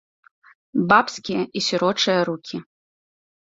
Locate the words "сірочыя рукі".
1.67-2.57